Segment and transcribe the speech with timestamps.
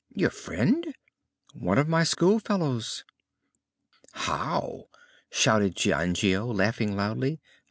[0.15, 0.95] "Your friend?"
[1.53, 3.03] "One of my school fellows!"
[4.13, 4.87] "How?"
[5.29, 7.39] shouted Giangio, laughing loudly.